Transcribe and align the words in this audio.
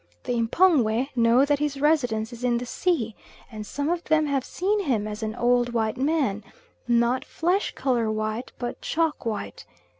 The 0.23 0.33
M'pongwe 0.41 1.09
know 1.15 1.45
that 1.45 1.59
his 1.59 1.79
residence 1.79 2.33
is 2.33 2.43
in 2.43 2.57
the 2.57 2.65
sea, 2.65 3.13
and 3.51 3.67
some 3.67 3.87
of 3.87 4.03
them 4.05 4.25
have 4.25 4.43
seen 4.43 4.85
him 4.85 5.07
as 5.07 5.21
an 5.21 5.35
old 5.35 5.73
white 5.73 5.95
man, 5.97 6.43
not 6.87 7.23
flesh 7.23 7.73
colour 7.75 8.09
white, 8.11 8.51
but 8.57 8.81
chalk 8.81 9.27
white. 9.27 9.63